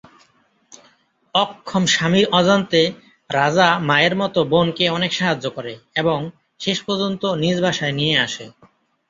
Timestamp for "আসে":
8.17-8.45